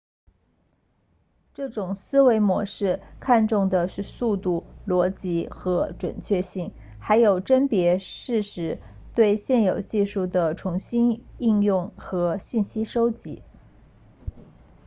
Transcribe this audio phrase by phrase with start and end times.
[1.53, 8.79] 这种思维模式看重的是速度逻辑和准确性还有甄别事实
[9.13, 13.43] 对现有技术的重新应用和信息收集